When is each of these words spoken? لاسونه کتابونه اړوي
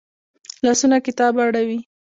لاسونه 0.63 0.97
کتابونه 1.05 1.43
اړوي 1.49 1.79